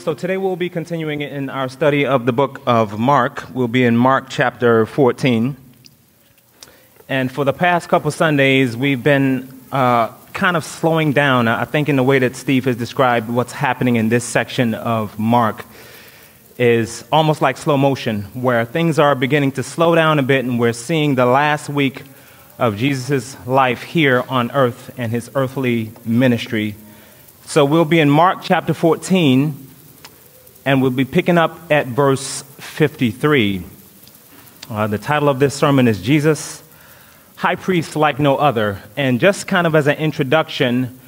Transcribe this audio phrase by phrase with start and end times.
[0.00, 3.44] So today we'll be continuing in our study of the book of Mark.
[3.52, 5.54] We'll be in Mark chapter 14.
[7.10, 11.90] And for the past couple Sundays, we've been uh, kind of slowing down, I think,
[11.90, 15.66] in the way that Steve has described what's happening in this section of Mark
[16.56, 20.58] is almost like slow motion, where things are beginning to slow down a bit, and
[20.58, 22.04] we're seeing the last week
[22.58, 26.74] of Jesus' life here on earth and his earthly ministry.
[27.44, 29.66] So we'll be in Mark chapter 14,
[30.64, 33.62] and we'll be picking up at verse 53.
[34.68, 36.62] Uh, the title of this sermon is Jesus,
[37.36, 38.82] High Priest Like No Other.
[38.96, 41.00] And just kind of as an introduction,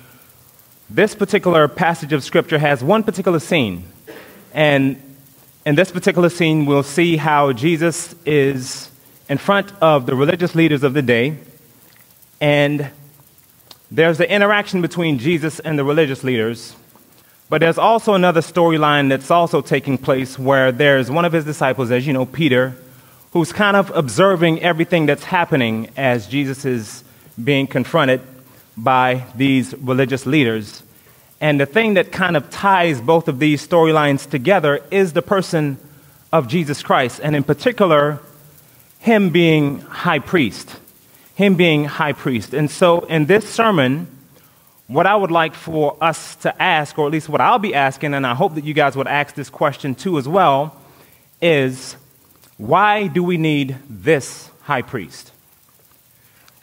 [0.89, 3.85] this particular passage of Scripture has one particular scene.
[4.53, 5.01] And
[5.65, 8.91] in this particular scene, we'll see how Jesus is
[9.29, 11.39] in front of the religious leaders of the day,
[12.41, 12.91] and
[13.91, 16.75] there's the interaction between Jesus and the religious leaders.
[17.53, 21.91] But there's also another storyline that's also taking place where there's one of his disciples,
[21.91, 22.75] as you know, Peter,
[23.35, 27.05] who's kind of observing everything that's happening as Jesus is
[27.45, 28.23] being confronted
[28.75, 30.83] by these religious leaders.
[31.43, 35.77] And the thing that kind of ties both of these storylines together is the person
[36.33, 38.19] of Jesus Christ, and in particular,
[38.99, 40.75] him being high priest.
[41.35, 42.55] Him being high priest.
[42.55, 44.07] And so in this sermon,
[44.87, 48.15] what I would like for us to ask, or at least what I'll be asking,
[48.15, 50.77] and I hope that you guys would ask this question too as well,
[51.41, 51.97] is
[52.59, 55.33] why do we need this high priest?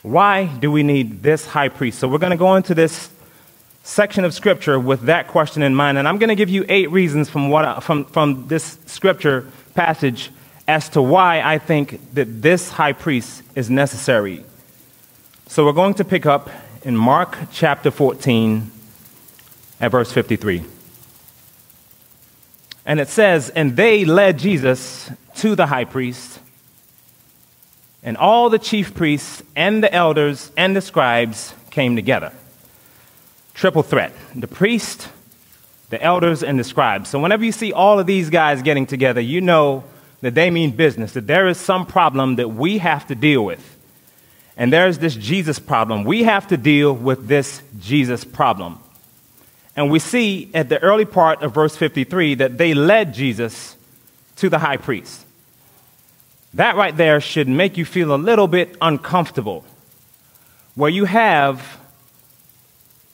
[0.02, 2.00] Why do we need this high priest?
[2.00, 3.10] So we're going to go into this
[3.84, 5.98] section of scripture with that question in mind.
[5.98, 10.30] And I'm going to give you eight reasons from, what, from, from this scripture passage
[10.68, 14.46] as to why I think that this high priest is necessary.
[15.48, 16.50] So we're going to pick up
[16.84, 18.72] in Mark chapter 14
[19.80, 20.64] at verse 53.
[22.86, 26.40] And it says, And they led Jesus to the high priest,
[28.04, 32.32] and all the chief priests and the elders and the scribes came together
[33.60, 35.10] triple threat the priest,
[35.90, 37.10] the elders, and the scribes.
[37.10, 39.84] So whenever you see all of these guys getting together, you know
[40.22, 43.78] that they mean business, that there is some problem that we have to deal with.
[44.60, 46.04] And there's this Jesus problem.
[46.04, 48.78] We have to deal with this Jesus problem.
[49.74, 53.78] And we see at the early part of verse 53 that they led Jesus
[54.36, 55.26] to the high priest.
[56.56, 59.64] That right there should make you feel a little bit uncomfortable,
[60.76, 61.80] where you have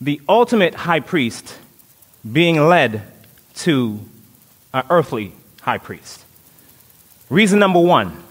[0.01, 1.59] the ultimate high priest
[2.29, 3.03] being led
[3.57, 3.99] to
[4.73, 6.23] an earthly high priest.
[7.29, 8.24] Reason number one,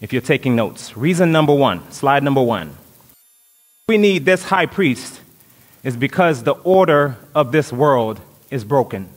[0.00, 2.76] if you're taking notes, reason number one, slide number one.
[3.88, 5.20] We need this high priest
[5.82, 8.20] is because the order of this world
[8.50, 9.08] is broken.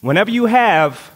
[0.00, 1.12] Whenever you have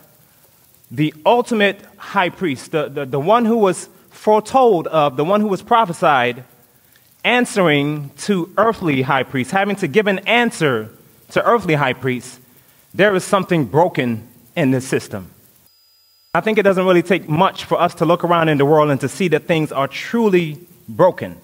[0.90, 5.48] the ultimate high priest, the, the, the one who was foretold of, the one who
[5.48, 6.44] was prophesied,
[7.24, 10.90] answering to earthly high priests, having to give an answer
[11.30, 12.38] to earthly high priests,
[12.94, 15.30] there is something broken in this system.
[16.36, 18.90] I think it doesn't really take much for us to look around in the world
[18.90, 21.40] and to see that things are truly broken.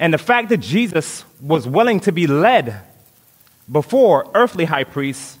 [0.00, 2.80] And the fact that Jesus was willing to be led
[3.70, 5.38] before earthly high priests,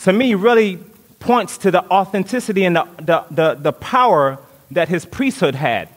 [0.00, 0.80] to me, really
[1.18, 4.38] points to the authenticity and the, the, the, the power
[4.70, 5.88] that his priesthood had.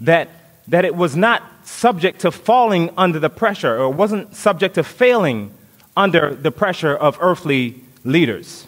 [0.00, 0.28] That
[0.68, 5.52] that it was not subject to falling under the pressure or wasn't subject to failing
[5.96, 8.66] under the pressure of earthly leaders.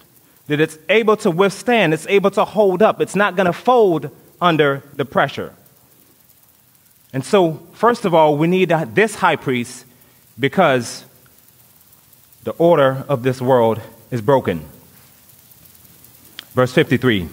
[0.48, 4.10] That it's able to withstand, it's able to hold up, it's not going to fold
[4.40, 5.54] under the pressure.
[7.12, 9.84] And so, first of all, we need this high priest
[10.38, 11.04] because
[12.44, 14.64] the order of this world is broken.
[16.52, 17.28] Verse 53.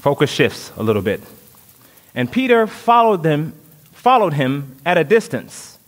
[0.00, 1.20] Focus shifts a little bit.
[2.14, 3.54] And Peter followed them,
[3.92, 5.78] followed him at a distance,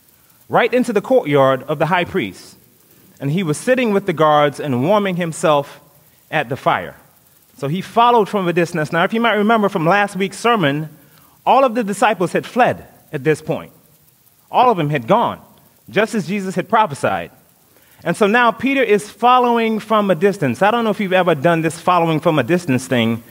[0.49, 2.57] right into the courtyard of the high priest.
[3.19, 5.79] And he was sitting with the guards and warming himself
[6.29, 6.95] at the fire.
[7.57, 8.91] So he followed from a distance.
[8.91, 10.89] Now, if you might remember from last week's sermon,
[11.45, 13.71] all of the disciples had fled at this point.
[14.51, 15.41] All of them had gone,
[15.89, 17.31] just as Jesus had prophesied.
[18.03, 20.61] And so now Peter is following from a distance.
[20.61, 23.23] I don't know if you've ever done this following from a distance thing,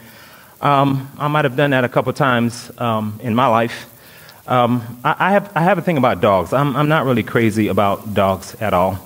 [0.60, 3.90] um, I might have done that a couple times um, in my life.
[4.46, 6.54] Um, I, I, have, I have a thing about dogs.
[6.54, 8.98] I'm, I'm not really crazy about dogs at all.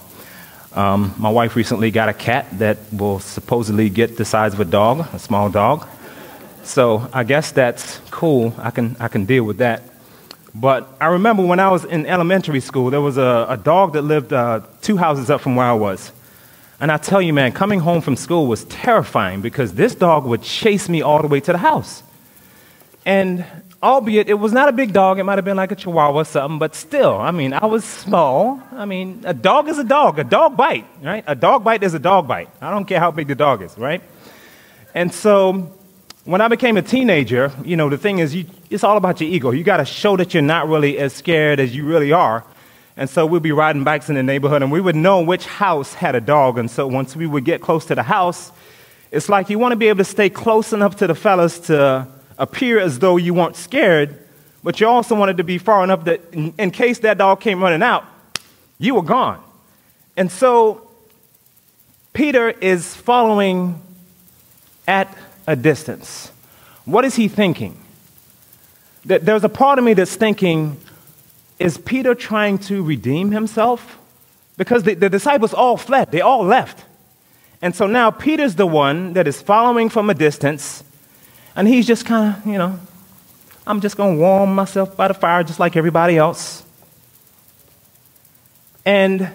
[0.79, 4.65] Um, my wife recently got a cat that will supposedly get the size of a
[4.65, 5.89] dog, a small dog.
[6.63, 8.55] So I guess that's cool.
[8.57, 9.83] I can, I can deal with that.
[10.55, 14.03] But I remember when I was in elementary school, there was a, a dog that
[14.03, 16.13] lived uh, two houses up from where I was.
[16.79, 20.43] And I tell you, man, coming home from school was terrifying because this dog would
[20.43, 22.05] chase me all the way to the house.
[23.05, 23.45] And
[23.83, 26.25] albeit it was not a big dog, it might have been like a chihuahua or
[26.25, 28.63] something, but still, I mean, I was small.
[28.73, 30.19] I mean, a dog is a dog.
[30.19, 31.25] A dog bite, right?
[31.27, 32.49] A dog bite is a dog bite.
[32.61, 34.03] I don't care how big the dog is, right?
[34.95, 35.73] And so
[36.25, 39.31] when I became a teenager, you know, the thing is, you, it's all about your
[39.31, 39.51] ego.
[39.51, 42.45] You got to show that you're not really as scared as you really are.
[42.97, 45.95] And so we'd be riding bikes in the neighborhood and we would know which house
[45.95, 46.59] had a dog.
[46.59, 48.51] And so once we would get close to the house,
[49.13, 52.09] it's like you want to be able to stay close enough to the fellas to
[52.39, 54.17] appear as though you weren't scared,
[54.63, 57.63] but you also wanted to be far enough that in, in case that dog came
[57.63, 58.05] running out,
[58.79, 59.43] you were gone.
[60.17, 60.89] And so
[62.13, 63.81] Peter is following
[64.87, 66.33] at a distance.
[66.85, 67.79] What is he thinking?
[69.05, 70.81] There's a part of me that's thinking,
[71.59, 73.99] is Peter trying to redeem himself?
[74.57, 76.85] Because the, the, disciples all fled, they all left.
[77.63, 80.83] And so now Peter's the one that is following from a distance,
[81.59, 82.79] and he's just kind of, you know,
[83.67, 86.65] I'm just going to warm myself by the fire just like everybody else.
[88.87, 89.29] And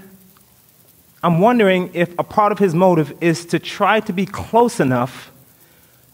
[1.22, 5.32] I'm wondering if a part of his motive is to try to be close enough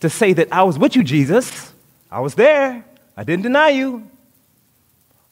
[0.02, 1.74] to say that I was with you, Jesus.
[2.12, 2.84] I was there.
[3.16, 4.10] I didn't deny you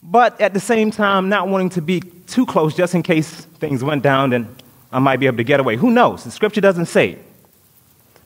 [0.02, 3.28] but at the same time, not wanting to be too close just in case
[3.58, 4.54] things went down and
[4.92, 5.76] I might be able to get away.
[5.76, 6.24] Who knows?
[6.24, 7.18] The scripture doesn't say.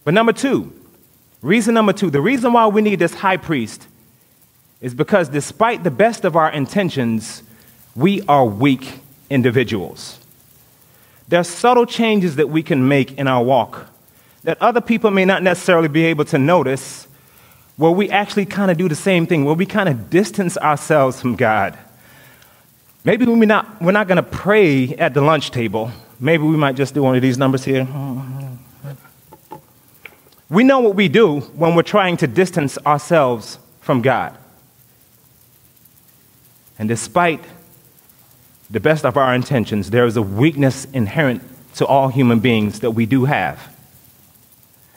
[0.05, 0.73] But number two,
[1.43, 3.87] reason number two, the reason why we need this high priest
[4.81, 7.43] is because despite the best of our intentions,
[7.95, 9.01] we are weak
[9.31, 10.19] individuals.
[11.29, 13.87] There are subtle changes that we can make in our walk
[14.45, 17.07] that other people may not necessarily be able to notice
[17.77, 21.21] where we actually kind of do the same thing, where we kind of distance ourselves
[21.21, 21.79] from God.
[23.05, 25.91] Maybe we're not, we're not going to pray at the lunch table.
[26.21, 27.87] Maybe we might just do one of these numbers here.
[30.53, 34.37] We know what we do when we're trying to distance ourselves from God.
[36.79, 37.43] And despite
[38.71, 41.43] the best of our intentions, there is a weakness inherent
[41.77, 43.75] to all human beings that we do have.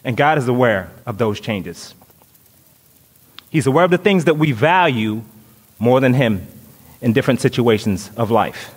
[0.04, 1.94] And God is aware of those changes.
[3.50, 5.24] He's aware of the things that we value
[5.80, 6.46] more than Him
[7.00, 8.76] in different situations of life.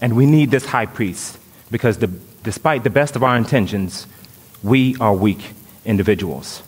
[0.00, 1.38] And we need this high priest
[1.70, 2.06] because the,
[2.42, 4.06] despite the best of our intentions,
[4.62, 5.52] we are weak
[5.84, 6.62] individuals.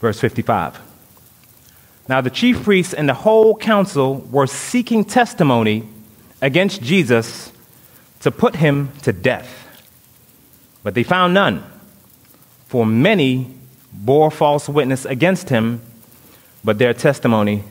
[0.00, 0.80] Verse 55.
[2.08, 5.86] Now the chief priests and the whole council were seeking testimony
[6.40, 7.52] against Jesus
[8.20, 9.56] to put him to death.
[10.82, 11.64] But they found none,
[12.66, 13.54] for many
[13.92, 15.82] bore false witness against him,
[16.64, 17.64] but their testimony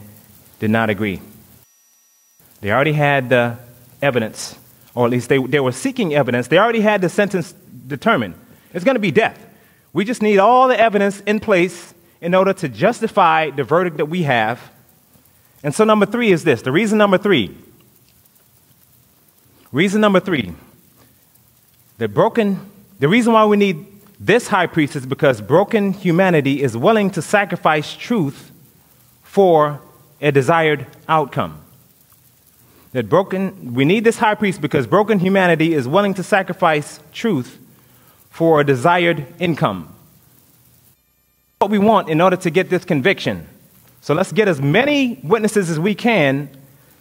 [0.60, 1.22] did not agree.
[2.62, 3.58] They already had the
[4.02, 4.56] evidence,
[4.94, 6.48] or at least they, they were seeking evidence.
[6.48, 7.54] They already had the sentence
[7.90, 8.36] determined.
[8.74, 9.46] It's going to be death.
[9.92, 14.06] We just need all the evidence in place in order to justify the verdict that
[14.06, 14.72] we have.
[15.64, 17.56] And so, number three is this the reason number three.
[19.72, 20.54] Reason number three.
[21.98, 22.60] The broken,
[23.00, 23.86] the reason why we need
[24.20, 28.52] this high priest is because broken humanity is willing to sacrifice truth
[29.24, 29.82] for
[30.22, 31.62] a desired outcome.
[32.94, 37.60] That broken, we need this high priest because broken humanity is willing to sacrifice truth
[38.30, 39.94] for a desired income.
[41.60, 43.48] What we want in order to get this conviction.
[44.02, 46.50] So let's get as many witnesses as we can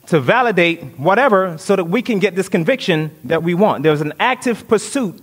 [0.06, 3.82] to validate whatever so that we can get this conviction that we want.
[3.82, 5.22] There's an active pursuit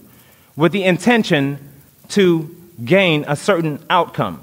[0.55, 1.59] with the intention
[2.09, 4.41] to gain a certain outcome.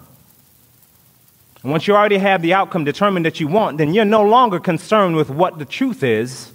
[1.63, 4.59] And once you already have the outcome determined that you want, then you're no longer
[4.59, 6.51] concerned with what the truth is.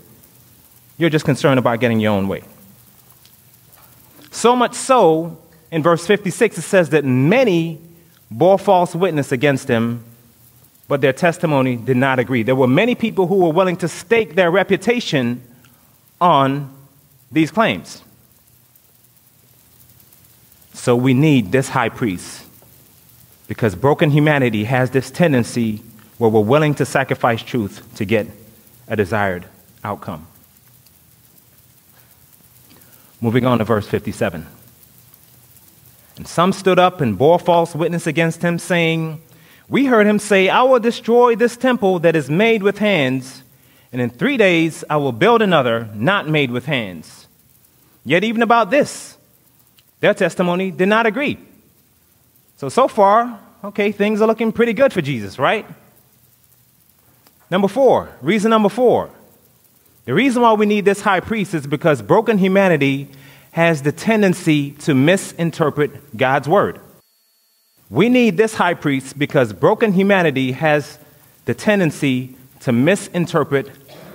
[0.97, 2.43] You're just concerned about getting your own way.
[4.37, 5.35] So much so,
[5.71, 7.81] in verse 56, it says that many
[8.29, 10.03] bore false witness against him,
[10.87, 12.43] but their testimony did not agree.
[12.43, 15.41] There were many people who were willing to stake their reputation
[16.21, 16.71] on
[17.31, 18.03] these claims.
[20.73, 22.45] So we need this high priest
[23.47, 25.81] because broken humanity has this tendency
[26.19, 28.27] where we're willing to sacrifice truth to get
[28.87, 29.45] a desired
[29.83, 30.27] outcome.
[33.19, 34.45] Moving on to verse 57.
[36.17, 39.21] And some stood up and bore false witness against him, saying,
[39.69, 43.43] We heard him say, I will destroy this temple that is made with hands,
[43.91, 47.27] and in three days I will build another not made with hands.
[48.05, 49.17] Yet, even about this,
[49.99, 51.39] their testimony did not agree.
[52.57, 55.65] So, so far, okay, things are looking pretty good for Jesus, right?
[57.49, 59.09] Number four, reason number four
[60.07, 63.09] The reason why we need this high priest is because broken humanity
[63.51, 66.79] has the tendency to misinterpret God's word.
[67.89, 70.97] We need this high priest because broken humanity has
[71.43, 73.69] the tendency to misinterpret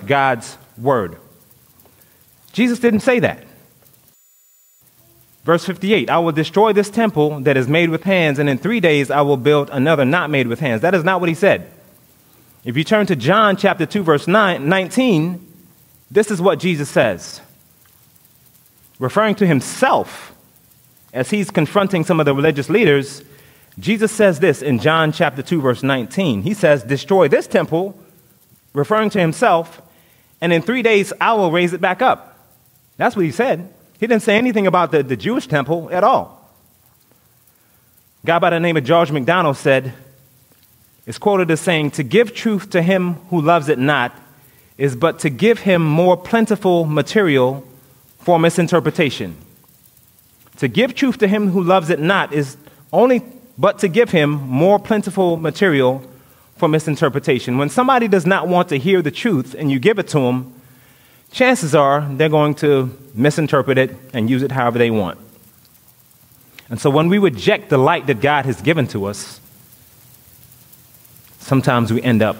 [0.07, 1.17] God's word.
[2.53, 3.45] Jesus didn't say that.
[5.43, 8.79] Verse 58 I will destroy this temple that is made with hands, and in three
[8.79, 10.81] days I will build another not made with hands.
[10.81, 11.71] That is not what he said.
[12.65, 15.52] If you turn to John chapter 2, verse 9, 19,
[16.11, 17.41] this is what Jesus says,
[18.99, 20.33] referring to himself
[21.13, 23.23] as he's confronting some of the religious leaders.
[23.79, 26.41] Jesus says this in John chapter 2, verse 19.
[26.41, 27.97] He says, Destroy this temple,
[28.73, 29.81] referring to himself,
[30.41, 32.39] and in three days I will raise it back up.
[32.97, 33.73] That's what he said.
[33.99, 36.51] He didn't say anything about the, the Jewish temple at all.
[38.23, 39.93] A guy by the name of George MacDonald said,
[41.05, 44.17] is quoted as saying, To give truth to him who loves it not
[44.83, 47.65] is but to give him more plentiful material
[48.19, 49.33] for misinterpretation.
[50.57, 52.57] To give truth to him who loves it not is
[52.91, 53.23] only
[53.57, 56.03] but to give him more plentiful material
[56.57, 57.57] for misinterpretation.
[57.57, 60.53] When somebody does not want to hear the truth and you give it to them,
[61.31, 65.17] chances are they're going to misinterpret it and use it however they want.
[66.69, 69.39] And so when we reject the light that God has given to us,
[71.39, 72.35] sometimes we end up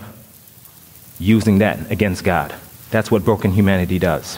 [1.23, 2.53] using that against God.
[2.91, 4.37] That's what broken humanity does.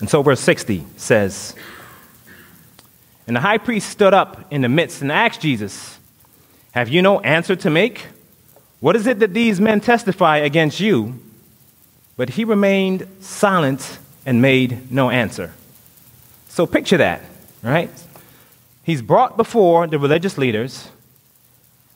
[0.00, 1.54] And so, verse 60 says,
[3.26, 5.98] And the high priest stood up in the midst and asked Jesus,
[6.72, 8.06] Have you no answer to make?
[8.80, 11.18] What is it that these men testify against you?
[12.16, 15.52] But he remained silent and made no answer.
[16.48, 17.22] So, picture that,
[17.62, 17.90] right?
[18.84, 20.88] He's brought before the religious leaders.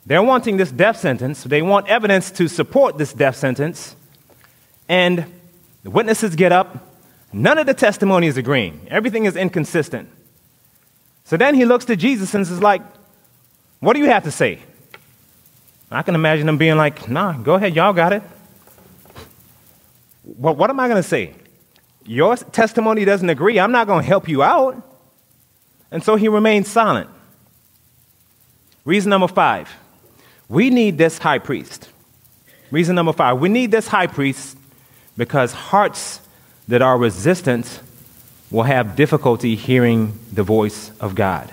[0.06, 1.44] They're wanting this death sentence.
[1.44, 3.94] They want evidence to support this death sentence.
[4.88, 5.24] And
[5.82, 6.88] the witnesses get up.
[7.32, 10.08] None of the testimony is agreeing, everything is inconsistent.
[11.24, 12.82] So then he looks to Jesus and is like,
[13.78, 14.58] What do you have to say?
[15.92, 18.22] I can imagine him being like, Nah, go ahead, y'all got it.
[20.24, 21.34] What am I going to say?
[22.04, 23.58] Your testimony doesn't agree.
[23.60, 24.82] I'm not going to help you out.
[25.90, 27.10] And so he remains silent.
[28.84, 29.68] Reason number five
[30.50, 31.88] we need this high priest.
[32.70, 34.58] Reason number five we need this high priest
[35.16, 36.20] because hearts
[36.68, 37.80] that are resistant
[38.50, 41.52] will have difficulty hearing the voice of God.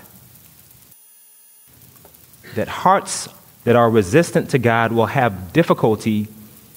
[2.56, 3.30] That hearts
[3.64, 6.28] that are resistant to God will have difficulty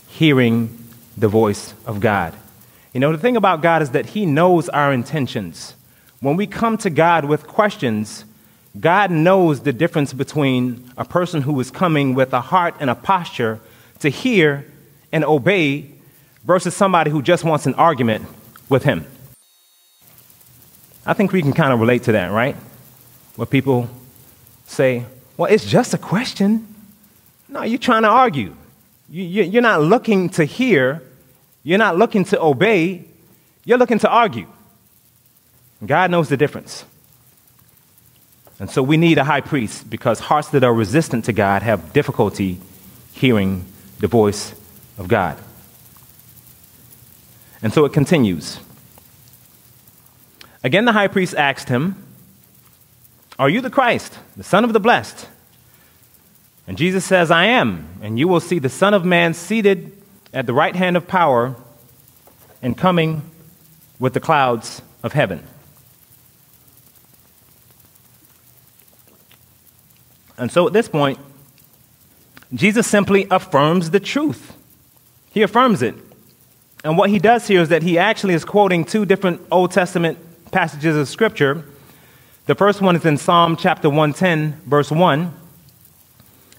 [0.09, 0.77] hearing
[1.17, 2.35] the voice of God.
[2.93, 5.75] You know, the thing about God is that He knows our intentions.
[6.21, 8.25] When we come to God with questions,
[8.79, 12.95] God knows the difference between a person who is coming with a heart and a
[12.95, 13.59] posture
[13.99, 14.65] to hear
[15.11, 15.91] and obey
[16.45, 18.27] versus somebody who just wants an argument
[18.69, 19.05] with Him.
[21.05, 22.55] I think we can kind of relate to that, right?
[23.35, 23.89] Where people
[24.67, 25.05] say,
[25.37, 26.73] well, it's just a question.
[27.49, 28.55] No, you're trying to argue.
[29.11, 31.03] You're not looking to hear,
[31.65, 33.05] you're not looking to obey,
[33.65, 34.47] you're looking to argue.
[35.85, 36.85] God knows the difference.
[38.61, 41.95] And so we need a high priest because hearts that are resistant to God have
[41.95, 42.61] difficulty
[43.13, 43.65] hearing
[43.99, 44.55] the voice
[44.99, 45.39] of God.
[47.63, 48.61] And so it continues.
[50.63, 51.97] Again, the high priest asked him,
[53.39, 55.27] Are you the Christ, the Son of the Blessed?
[56.67, 59.91] And Jesus says, I am, and you will see the Son of Man seated
[60.35, 61.57] at the right hand of power
[62.63, 63.23] and coming
[63.99, 65.43] with the clouds of heaven.
[70.41, 71.19] And so at this point,
[72.53, 74.57] Jesus simply affirms the truth.
[75.31, 75.95] He affirms it.
[76.83, 80.19] And what he does here is that he actually is quoting two different Old Testament
[80.51, 81.63] passages of Scripture.
[82.47, 85.33] The first one is in Psalm chapter 110, verse 1.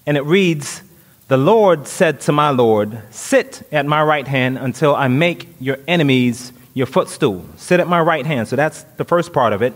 [0.06, 0.84] And it reads,
[1.28, 5.80] The Lord said to my Lord, Sit at my right hand until I make your
[5.88, 7.46] enemies your footstool.
[7.58, 8.48] Sit at my right hand.
[8.48, 9.74] So that's the first part of it.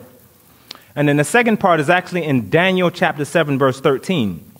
[0.95, 4.51] And then the second part is actually in Daniel chapter 7, verse 13.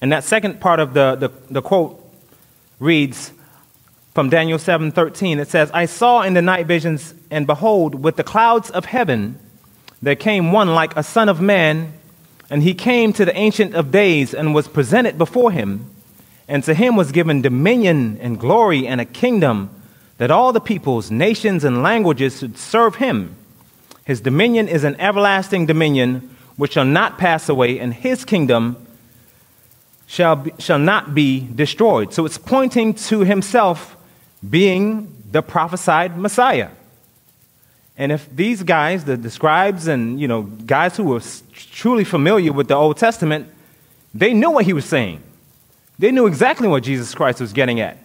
[0.00, 2.00] And that second part of the, the, the quote
[2.78, 3.32] reads
[4.14, 5.40] from Daniel 7 13.
[5.40, 9.38] It says, I saw in the night visions, and behold, with the clouds of heaven,
[10.00, 11.92] there came one like a son of man,
[12.48, 15.90] and he came to the Ancient of Days and was presented before him.
[16.46, 19.70] And to him was given dominion and glory and a kingdom
[20.18, 23.34] that all the peoples, nations, and languages should serve him.
[24.04, 28.76] His dominion is an everlasting dominion which shall not pass away, and his kingdom
[30.06, 32.12] shall, be, shall not be destroyed.
[32.12, 33.96] So it's pointing to himself
[34.48, 36.70] being the prophesied Messiah.
[37.96, 42.52] And if these guys, the, the scribes and you know guys who were truly familiar
[42.52, 43.48] with the Old Testament,
[44.12, 45.22] they knew what he was saying.
[45.98, 47.98] They knew exactly what Jesus Christ was getting at.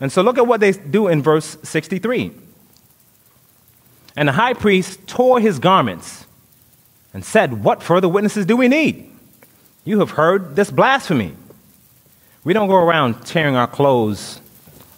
[0.00, 2.32] And so look at what they do in verse 63.
[4.16, 6.26] And the high priest tore his garments
[7.14, 9.10] and said, What further witnesses do we need?
[9.84, 11.34] You have heard this blasphemy.
[12.44, 14.40] We don't go around tearing our clothes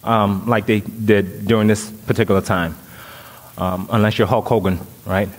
[0.03, 2.77] um, like they did during this particular time,
[3.57, 5.29] um, unless you're Hulk Hogan, right?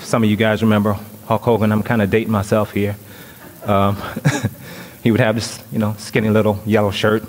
[0.00, 0.94] Some of you guys remember
[1.26, 1.72] Hulk Hogan.
[1.72, 2.96] I'm kind of dating myself here.
[3.64, 3.96] Um,
[5.02, 7.24] he would have this, you know, skinny little yellow shirt,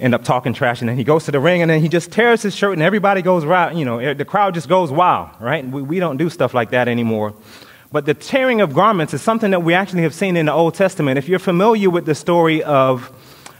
[0.00, 2.12] end up talking trash, and then he goes to the ring, and then he just
[2.12, 3.76] tears his shirt, and everybody goes wild.
[3.76, 5.66] You know, the crowd just goes wild, right?
[5.66, 7.34] We, we don't do stuff like that anymore.
[7.90, 10.74] But the tearing of garments is something that we actually have seen in the Old
[10.74, 11.18] Testament.
[11.18, 13.10] If you're familiar with the story of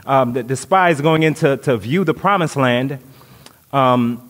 [0.07, 2.99] um, the, the, spies going in to, to view the promised land,
[3.73, 4.23] um,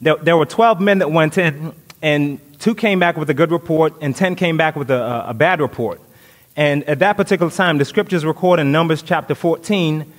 [0.00, 3.50] there, there, were 12 men that went in, and two came back with a good
[3.50, 6.00] report, and 10 came back with a, a bad report.
[6.56, 10.12] And at that particular time, the scriptures record in Numbers chapter 14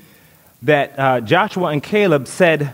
[0.64, 2.74] that uh, Joshua and Caleb said,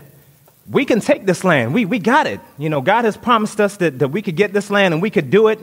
[0.68, 1.74] We can take this land.
[1.74, 2.40] We, we got it.
[2.58, 5.10] You know, God has promised us that, that we could get this land and we
[5.10, 5.58] could do it.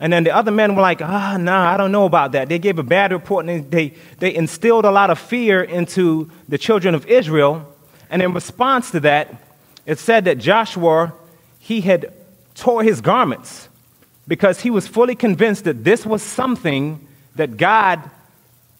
[0.00, 2.48] And then the other men were like, ah, oh, nah, I don't know about that.
[2.48, 6.58] They gave a bad report and they, they instilled a lot of fear into the
[6.58, 7.72] children of Israel.
[8.10, 9.34] And in response to that,
[9.86, 11.14] it said that Joshua,
[11.58, 12.12] he had
[12.54, 13.68] tore his garments
[14.26, 17.06] because he was fully convinced that this was something
[17.36, 18.10] that God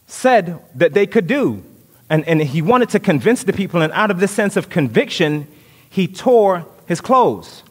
[0.07, 1.62] said that they could do.
[2.11, 5.46] And, and he wanted to convince the people, and out of this sense of conviction,
[5.88, 7.62] he tore his clothes.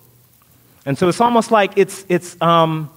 [0.86, 2.90] And so it's almost like it's, it's, um,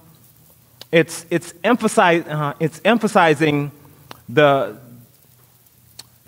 [0.91, 3.71] it's, it's, emphasize, uh, it's emphasizing
[4.27, 4.77] the,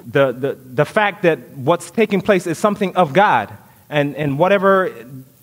[0.05, 3.51] the, the, the fact that what's taking place is something of God,
[3.89, 4.93] and, and whatever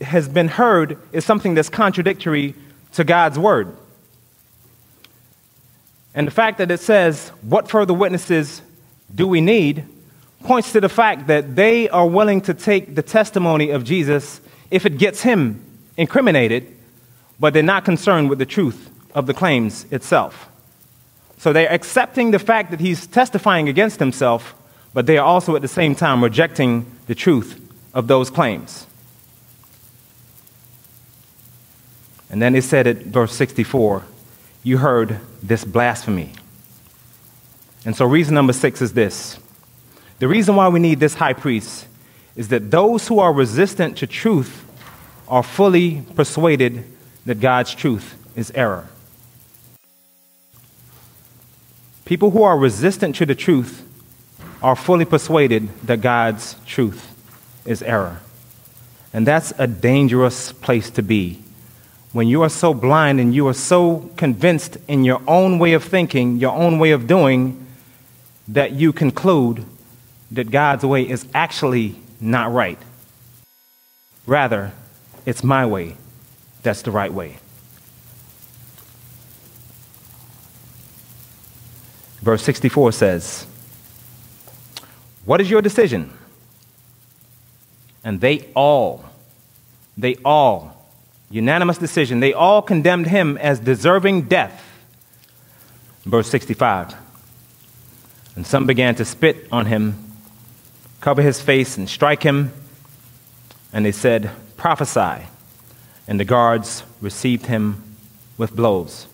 [0.00, 2.54] has been heard is something that's contradictory
[2.92, 3.76] to God's word.
[6.14, 8.62] And the fact that it says, What further witnesses
[9.14, 9.84] do we need?
[10.46, 14.40] points to the fact that they are willing to take the testimony of Jesus
[14.70, 15.62] if it gets him
[15.96, 16.72] incriminated,
[17.38, 20.48] but they're not concerned with the truth of the claims itself.
[21.38, 24.54] So they're accepting the fact that he's testifying against himself,
[24.94, 27.60] but they are also at the same time rejecting the truth
[27.92, 28.86] of those claims.
[32.30, 34.04] And then he said at verse 64,
[34.62, 36.32] You heard this blasphemy.
[37.86, 39.38] And so, reason number six is this
[40.18, 41.86] the reason why we need this high priest
[42.34, 44.64] is that those who are resistant to truth
[45.28, 46.84] are fully persuaded
[47.24, 48.88] that God's truth is error.
[52.04, 53.84] People who are resistant to the truth
[54.62, 57.14] are fully persuaded that God's truth
[57.64, 58.20] is error.
[59.12, 61.40] And that's a dangerous place to be.
[62.12, 65.84] When you are so blind and you are so convinced in your own way of
[65.84, 67.65] thinking, your own way of doing,
[68.48, 69.64] that you conclude
[70.30, 72.78] that God's way is actually not right.
[74.26, 74.72] Rather,
[75.24, 75.96] it's my way
[76.62, 77.38] that's the right way.
[82.20, 83.46] Verse 64 says,
[85.24, 86.12] What is your decision?
[88.02, 89.04] And they all,
[89.96, 90.88] they all,
[91.30, 94.60] unanimous decision, they all condemned him as deserving death.
[96.04, 97.05] Verse 65.
[98.36, 99.98] And some began to spit on him,
[101.00, 102.52] cover his face, and strike him.
[103.72, 105.26] And they said, Prophesy.
[106.06, 107.82] And the guards received him
[108.38, 109.06] with blows.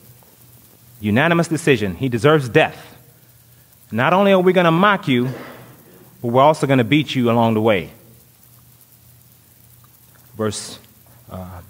[1.00, 1.94] Unanimous decision.
[1.94, 2.96] He deserves death.
[3.90, 5.30] Not only are we going to mock you,
[6.20, 7.90] but we're also going to beat you along the way.
[10.36, 10.78] Verse,
[11.30, 11.60] uh,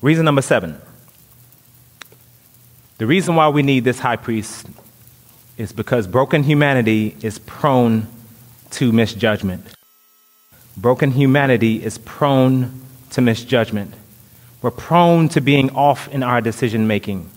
[0.00, 0.80] reason number seven.
[2.98, 4.66] The reason why we need this high priest
[5.56, 8.06] is because broken humanity is prone
[8.70, 9.66] to misjudgment.
[10.76, 13.94] Broken humanity is prone to misjudgment.
[14.62, 17.30] We're prone to being off in our decision making.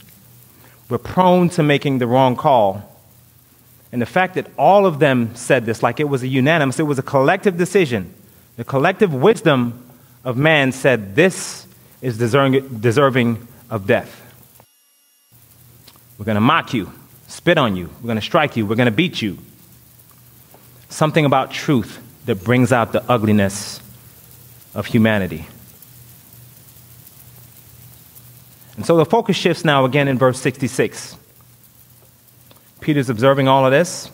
[0.89, 2.95] We're prone to making the wrong call
[3.95, 6.83] and the fact that all of them said this, like it was a unanimous, it
[6.83, 8.13] was a collective decision.
[8.57, 9.89] The collective wisdom
[10.25, 11.65] of man said, This
[12.01, 14.21] is deserving, deserving of death.
[16.17, 16.91] We're going to mock you,
[17.27, 17.89] spit on you.
[18.01, 18.65] We're going to strike you.
[18.65, 19.37] We're going to beat you.
[20.89, 23.79] Something about truth that brings out the ugliness
[24.73, 25.47] of humanity.
[28.75, 31.17] And so the focus shifts now again in verse 66.
[32.81, 34.11] Peter's observing all of this.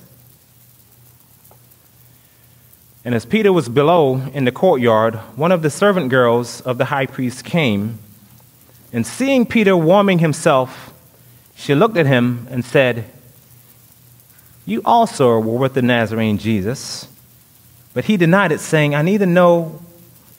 [3.03, 6.85] And as Peter was below in the courtyard, one of the servant girls of the
[6.85, 7.97] high priest came,
[8.93, 10.90] and seeing Peter warming himself,
[11.61, 13.05] she looked at him and said,
[14.65, 17.07] You also were with the Nazarene Jesus.
[17.93, 19.79] But he denied it, saying, I neither know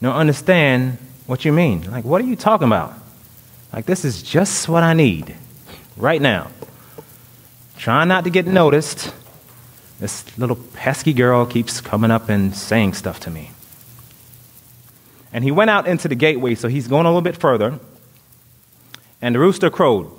[0.01, 1.89] nor understand what you mean.
[1.89, 2.93] Like, what are you talking about?
[3.71, 5.33] Like, this is just what I need
[5.95, 6.51] right now.
[7.77, 9.13] Trying not to get noticed.
[10.01, 13.51] This little pesky girl keeps coming up and saying stuff to me.
[15.31, 17.79] And he went out into the gateway, so he's going a little bit further.
[19.21, 20.11] And the rooster crowed.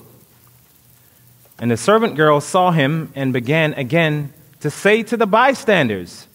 [1.58, 6.26] And the servant girl saw him and began again to say to the bystanders,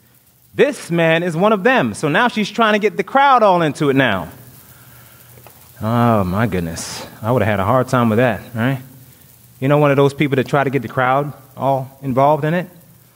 [0.55, 1.93] This man is one of them.
[1.93, 4.29] So now she's trying to get the crowd all into it now.
[5.81, 7.05] Oh, my goodness.
[7.21, 8.81] I would have had a hard time with that, right?
[9.59, 12.53] You know, one of those people that try to get the crowd all involved in
[12.53, 12.69] it?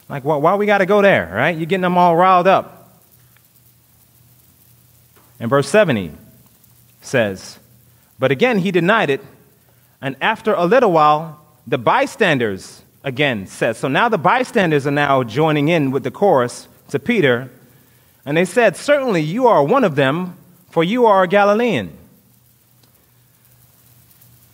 [0.10, 1.56] Like, why, why we got to go there, right?
[1.56, 3.02] You're getting them all riled up.
[5.40, 6.12] And verse 70
[7.02, 7.60] says,
[8.20, 9.22] But again he denied it,
[10.02, 15.24] and after a little while, the bystanders again said, So now the bystanders are now
[15.24, 17.50] joining in with the chorus to Peter,
[18.26, 20.38] and they said, Certainly you are one of them,
[20.70, 21.98] for you are a Galilean.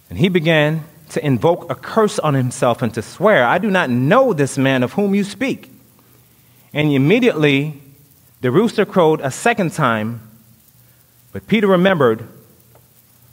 [0.10, 3.90] And he began to invoke a curse on himself and to swear, I do not
[3.90, 5.72] know this man of whom you speak.
[6.74, 7.82] And immediately
[8.42, 10.22] the rooster crowed a second time,
[11.32, 12.28] but Peter remembered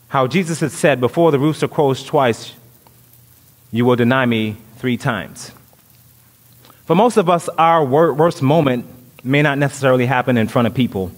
[0.09, 2.53] how Jesus had said, Before the rooster crows twice,
[3.77, 5.53] you will deny me three times.
[6.85, 8.87] For most of us, our worst moment
[9.25, 11.11] may not necessarily happen in front of people.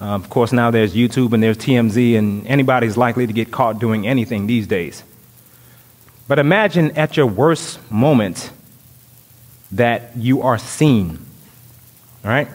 [0.00, 3.78] Uh, of course, now there's YouTube and there's TMZ, and anybody's likely to get caught
[3.78, 5.02] doing anything these days.
[6.28, 8.50] But imagine at your worst moment
[9.70, 11.18] that you are seen.
[12.24, 12.48] All right?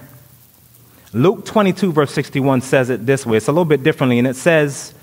[1.14, 3.38] Luke 22, verse 61 says it this way.
[3.38, 4.94] It's a little bit differently, and it says,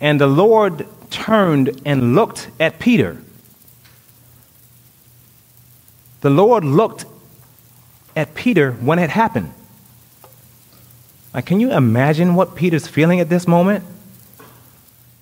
[0.00, 3.18] And the Lord turned and looked at Peter.
[6.20, 7.04] The Lord looked
[8.14, 9.52] at Peter when it happened.
[11.32, 13.84] Like, can you imagine what Peter's feeling at this moment?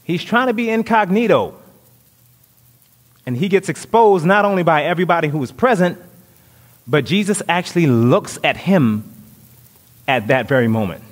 [0.04, 1.54] He's trying to be incognito.
[3.26, 5.98] And he gets exposed not only by everybody who was present,
[6.86, 9.12] but Jesus actually looks at him
[10.08, 11.04] at that very moment.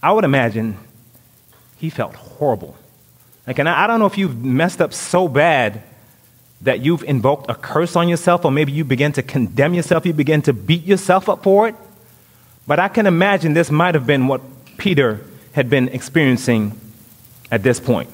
[0.00, 0.78] I would imagine
[1.78, 2.76] he felt horrible.
[3.46, 5.82] Like, and I don't know if you've messed up so bad
[6.62, 10.12] that you've invoked a curse on yourself, or maybe you begin to condemn yourself, you
[10.12, 11.74] begin to beat yourself up for it.
[12.66, 14.42] But I can imagine this might have been what
[14.76, 15.20] Peter
[15.52, 16.78] had been experiencing
[17.50, 18.10] at this point.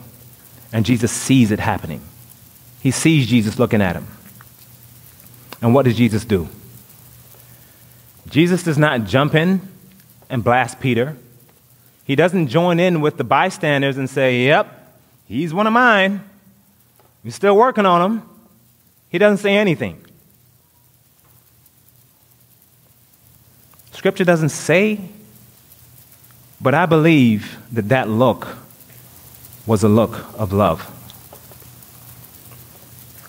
[0.72, 2.00] And Jesus sees it happening.
[2.80, 4.06] He sees Jesus looking at him.
[5.62, 6.48] And what does Jesus do?
[8.28, 9.60] Jesus does not jump in
[10.28, 11.16] and blast Peter.
[12.04, 16.22] He doesn't join in with the bystanders and say, Yep, he's one of mine.
[17.24, 18.22] We're still working on him.
[19.14, 20.04] He doesn't say anything.
[23.92, 24.98] Scripture doesn't say,
[26.60, 28.56] but I believe that that look
[29.66, 30.90] was a look of love.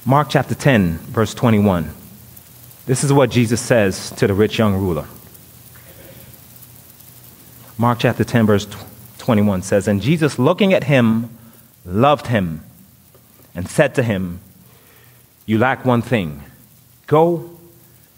[0.07, 1.91] Mark chapter 10, verse 21.
[2.87, 5.05] This is what Jesus says to the rich young ruler.
[7.77, 8.67] Mark chapter 10, verse
[9.19, 11.29] 21 says, And Jesus, looking at him,
[11.85, 12.63] loved him
[13.53, 14.39] and said to him,
[15.45, 16.43] You lack one thing.
[17.07, 17.57] Go,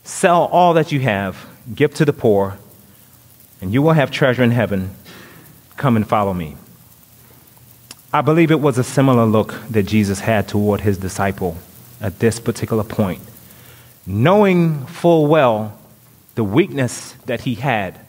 [0.03, 2.57] sell all that you have, give to the poor,
[3.61, 4.91] and you will have treasure in heaven.
[5.75, 6.55] Come and follow me.
[8.13, 11.57] I believe it was a similar look that Jesus had toward his disciple
[11.99, 13.21] at this particular point,
[14.05, 15.77] knowing full well
[16.35, 17.99] the weakness that he had,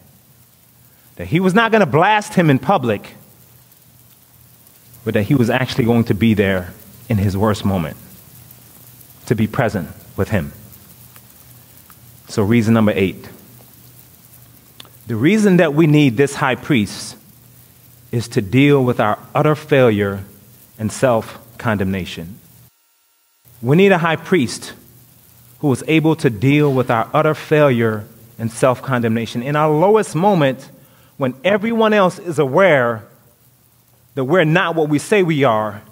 [1.16, 3.14] that he was not going to blast him in public,
[5.04, 6.72] but that he was actually going to be there
[7.08, 7.96] in his worst moment,
[9.28, 10.52] to be present with him.
[12.28, 13.28] So, reason number eight.
[15.06, 17.16] The reason that we need this high priest
[18.10, 20.24] is to deal with our utter failure
[20.78, 22.38] and self condemnation.
[23.60, 24.72] We need a high priest
[25.60, 28.06] who is able to deal with our utter failure
[28.38, 29.42] and self condemnation.
[29.42, 30.70] In our lowest moment,
[31.18, 33.04] when everyone else is aware
[34.14, 35.82] that we're not what we say we are,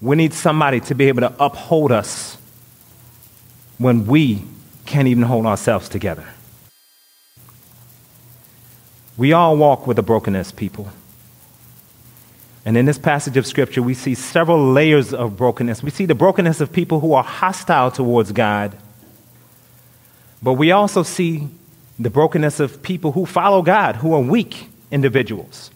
[0.00, 2.36] we need somebody to be able to uphold us
[3.78, 4.42] when we
[4.86, 6.26] can't even hold ourselves together.
[9.16, 10.88] We all walk with a brokenness, people.
[12.64, 15.82] And in this passage of Scripture, we see several layers of brokenness.
[15.82, 18.76] We see the brokenness of people who are hostile towards God,
[20.42, 21.48] but we also see
[21.98, 25.70] the brokenness of people who follow God, who are weak individuals.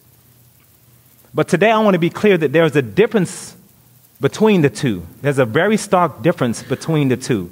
[1.35, 3.57] But today I want to be clear that there's a difference
[4.21, 5.07] between the two.
[5.21, 7.51] There's a very stark difference between the two.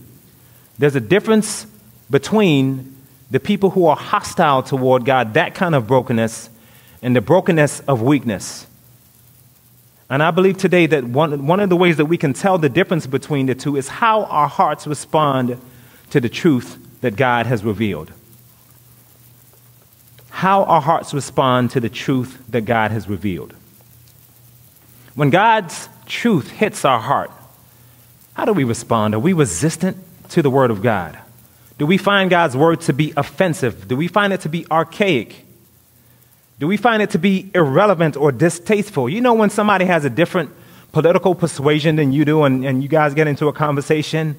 [0.80, 1.66] There's a difference
[2.10, 2.96] between
[3.30, 6.48] the people who are hostile toward God, that kind of brokenness,
[7.02, 8.66] and the brokenness of weakness.
[10.08, 12.70] And I believe today that one, one of the ways that we can tell the
[12.70, 15.60] difference between the two is how our hearts respond
[16.12, 18.10] to the truth that God has revealed.
[20.30, 23.54] How our hearts respond to the truth that God has revealed.
[25.14, 27.30] When God's truth hits our heart,
[28.32, 29.14] how do we respond?
[29.14, 29.98] Are we resistant
[30.30, 31.18] to the Word of God?
[31.78, 33.88] Do we find God's Word to be offensive?
[33.88, 35.46] Do we find it to be archaic?
[36.58, 39.08] Do we find it to be irrelevant or distasteful?
[39.08, 40.50] You know, when somebody has a different
[40.92, 44.38] political persuasion than you do, and, and you guys get into a conversation,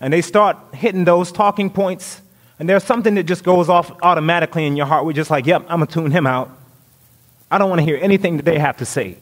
[0.00, 2.20] and they start hitting those talking points,
[2.60, 5.04] and there's something that just goes off automatically in your heart.
[5.04, 6.50] We're just like, yep, I'm going to tune him out.
[7.50, 9.18] I don't want to hear anything that they have to say.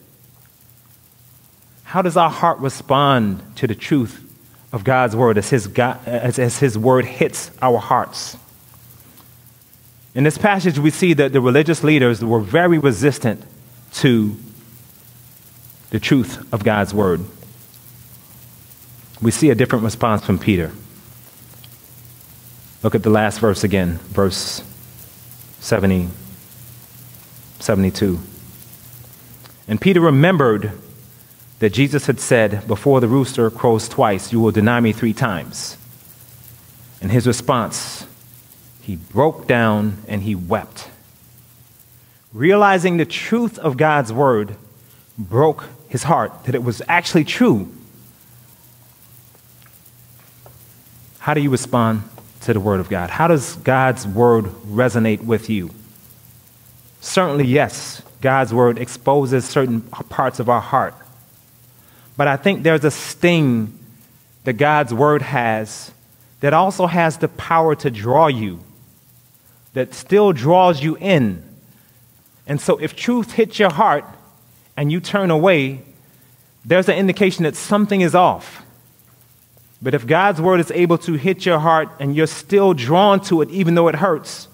[1.85, 4.26] How does our heart respond to the truth
[4.77, 8.37] of God's word as his, God, as, as his word hits our hearts?
[10.15, 13.43] In this passage, we see that the religious leaders were very resistant
[13.95, 14.37] to
[15.89, 17.23] the truth of God's word.
[19.23, 20.73] We see a different response from Peter.
[22.83, 24.62] Look at the last verse again, verse
[25.61, 26.11] 70,
[27.61, 28.21] 72.
[29.69, 30.73] And Peter remembered
[31.59, 35.77] that Jesus had said, Before the rooster crows twice, you will deny me three times.
[37.01, 38.07] And his response,
[38.83, 40.88] he broke down and he wept.
[42.33, 44.57] Realizing the truth of God's word
[45.19, 47.73] broke his heart, that it was actually true.
[51.19, 52.03] How do you respond
[52.42, 53.11] to the word of God?
[53.11, 55.71] How does God's word resonate with you?
[57.01, 60.95] Certainly, yes, God's word exposes certain parts of our heart.
[62.16, 63.79] But I think there's a sting
[64.44, 65.92] that God's word has
[66.40, 68.61] that also has the power to draw you,
[69.74, 71.42] that still draws you in.
[72.46, 74.05] And so if truth hits your heart
[74.76, 75.83] and you turn away,
[76.64, 78.62] there's an indication that something is off.
[79.83, 83.42] But if God's word is able to hit your heart and you're still drawn to
[83.42, 84.48] it, even though it hurts,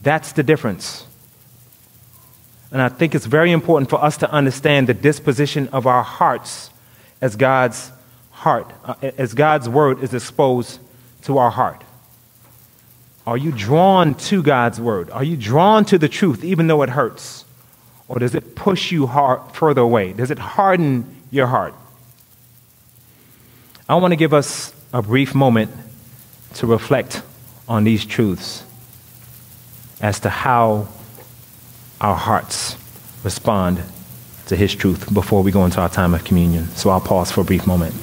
[0.00, 1.06] that's the difference.
[2.72, 6.70] And I think it's very important for us to understand the disposition of our hearts
[7.20, 7.92] as God's
[8.30, 10.80] heart, uh, as God's word is exposed
[11.22, 11.82] to our heart.
[13.26, 15.10] Are you drawn to God's word?
[15.10, 17.44] Are you drawn to the truth even though it hurts?
[18.08, 20.12] Or does it push you hard, further away?
[20.12, 21.74] Does it harden your heart?
[23.88, 25.70] I want to give us a brief moment
[26.54, 27.22] to reflect
[27.68, 28.64] on these truths
[30.00, 30.88] as to how
[32.00, 32.76] our hearts
[33.24, 33.82] respond
[34.46, 36.66] to His truth before we go into our time of communion.
[36.68, 37.94] So I'll pause for a brief moment.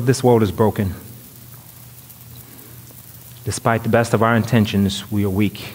[0.00, 0.94] Of this world is broken.
[3.44, 5.74] Despite the best of our intentions, we are weak.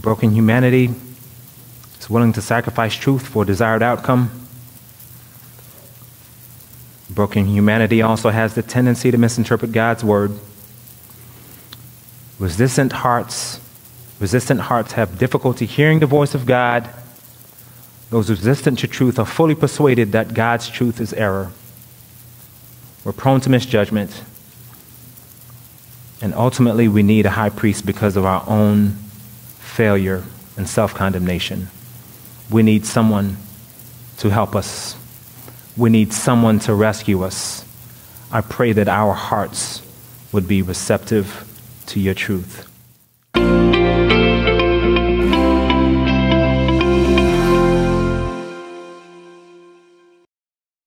[0.00, 0.88] Broken humanity
[2.00, 4.30] is willing to sacrifice truth for a desired outcome.
[7.10, 10.32] Broken humanity also has the tendency to misinterpret God's word.
[12.38, 13.60] Resistant hearts,
[14.18, 16.88] resistant hearts have difficulty hearing the voice of God
[18.10, 21.50] those resistant to truth are fully persuaded that God's truth is error.
[23.06, 24.24] We're prone to misjudgment.
[26.20, 28.96] And ultimately, we need a high priest because of our own
[29.60, 30.24] failure
[30.56, 31.68] and self condemnation.
[32.50, 33.36] We need someone
[34.18, 34.96] to help us,
[35.76, 37.64] we need someone to rescue us.
[38.32, 39.82] I pray that our hearts
[40.32, 41.48] would be receptive
[41.86, 42.66] to your truth.